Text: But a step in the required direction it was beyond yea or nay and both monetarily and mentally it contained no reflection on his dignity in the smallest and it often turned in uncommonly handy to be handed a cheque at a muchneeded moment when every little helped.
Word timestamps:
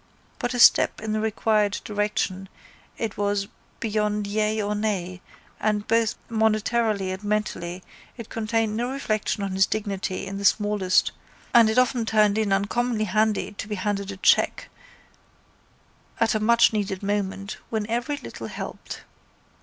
But 0.39 0.55
a 0.55 0.59
step 0.59 0.99
in 0.99 1.13
the 1.13 1.19
required 1.19 1.79
direction 1.85 2.49
it 2.97 3.17
was 3.17 3.47
beyond 3.79 4.25
yea 4.25 4.59
or 4.59 4.73
nay 4.73 5.21
and 5.59 5.87
both 5.87 6.15
monetarily 6.27 7.13
and 7.13 7.23
mentally 7.23 7.83
it 8.17 8.27
contained 8.27 8.75
no 8.75 8.89
reflection 8.91 9.43
on 9.43 9.51
his 9.51 9.67
dignity 9.67 10.25
in 10.25 10.39
the 10.39 10.43
smallest 10.45 11.11
and 11.53 11.69
it 11.69 11.77
often 11.77 12.07
turned 12.07 12.39
in 12.39 12.51
uncommonly 12.51 13.05
handy 13.05 13.51
to 13.59 13.67
be 13.67 13.75
handed 13.75 14.11
a 14.11 14.17
cheque 14.17 14.69
at 16.19 16.33
a 16.33 16.39
muchneeded 16.39 17.03
moment 17.03 17.57
when 17.69 17.85
every 17.85 18.17
little 18.17 18.47
helped. 18.47 19.03